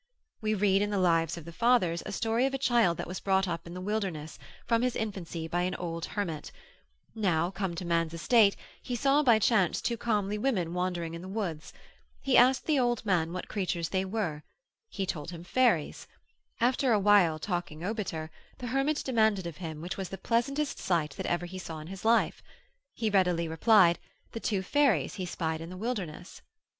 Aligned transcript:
We 0.41 0.55
read 0.55 0.81
in 0.81 0.89
the 0.89 0.97
Lives 0.97 1.37
of 1.37 1.45
the 1.45 1.51
Fathers, 1.51 2.01
a 2.07 2.11
story 2.11 2.47
of 2.47 2.55
a 2.55 2.57
child 2.57 2.97
that 2.97 3.05
was 3.05 3.19
brought 3.19 3.47
up 3.47 3.67
in 3.67 3.75
the 3.75 3.79
wilderness, 3.79 4.39
from 4.65 4.81
his 4.81 4.95
infancy, 4.95 5.47
by 5.47 5.61
an 5.61 5.75
old 5.75 6.05
hermit: 6.05 6.51
now 7.13 7.51
come 7.51 7.75
to 7.75 7.85
man's 7.85 8.15
estate, 8.15 8.55
he 8.81 8.95
saw 8.95 9.21
by 9.21 9.37
chance 9.37 9.79
two 9.79 9.97
comely 9.97 10.39
women 10.39 10.73
wandering 10.73 11.13
in 11.13 11.21
the 11.21 11.27
woods: 11.27 11.71
he 12.19 12.35
asked 12.35 12.65
the 12.65 12.79
old 12.79 13.05
man 13.05 13.31
what 13.31 13.47
creatures 13.47 13.89
they 13.89 14.03
were, 14.03 14.41
he 14.89 15.05
told 15.05 15.29
him 15.29 15.43
fairies; 15.43 16.07
after 16.59 16.91
a 16.93 16.99
while 16.99 17.37
talking 17.37 17.83
obiter, 17.83 18.31
the 18.57 18.65
hermit 18.73 19.03
demanded 19.05 19.45
of 19.45 19.57
him, 19.57 19.81
which 19.81 19.97
was 19.97 20.09
the 20.09 20.17
pleasantest 20.17 20.79
sight 20.79 21.11
that 21.11 21.27
ever 21.27 21.45
he 21.45 21.59
saw 21.59 21.77
in 21.77 21.85
his 21.85 22.03
life? 22.03 22.41
He 22.95 23.11
readily 23.11 23.47
replied, 23.47 23.99
the 24.31 24.39
two 24.39 24.63
fairies 24.63 25.13
he 25.21 25.27
spied 25.27 25.61
in 25.61 25.69
the 25.69 25.77
wilderness. 25.77 26.41